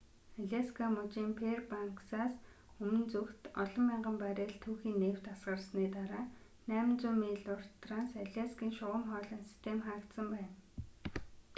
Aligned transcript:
аляска 0.41 0.85
мужийн 0.97 1.31
фэйрбанксаас 1.39 2.33
өмнө 2.83 3.03
зүгт 3.13 3.43
олон 3.63 3.83
мянган 3.89 4.15
баррель 4.23 4.57
түүхий 4.63 4.95
нефть 5.03 5.27
асгарсны 5.33 5.83
дараа 5.95 6.25
800 6.71 7.13
миль 7.23 7.45
урт 7.53 7.71
транс 7.83 8.11
аляскийн 8.23 8.71
шугам 8.77 9.03
хоолойн 9.09 9.43
систем 9.49 9.77
хаагдсан 9.85 10.27
байна 10.35 10.53